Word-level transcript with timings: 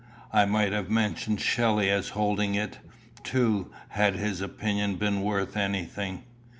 I 0.33 0.45
might 0.45 0.71
have 0.71 0.89
mentioned 0.89 1.41
Shelley 1.41 1.91
as 1.91 2.09
holding 2.17 2.55
it, 2.55 2.79
too, 3.23 3.71
had 3.89 4.15
his 4.15 4.41
opinion 4.41 4.95
been 4.95 5.21
worth 5.21 5.55
anything." 5.55 6.23